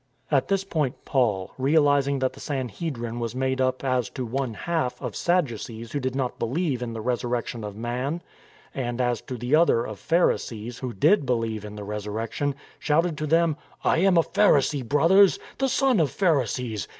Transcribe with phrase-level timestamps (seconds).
[0.31, 3.97] At this point Paul, realizing that the Sanhedrin was 298 STORM AND STRESS made up
[3.99, 7.75] as to one half of Sadducees who did not be lieve in the resurrection of
[7.75, 8.23] man,
[8.73, 13.27] and as to the other of Pharisees who did believe in the resurrection, shouted to
[13.27, 16.87] them," I am a Pharisee, brothers, the son of Pharisees